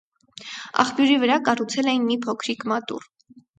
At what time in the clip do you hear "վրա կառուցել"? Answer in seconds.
1.25-1.93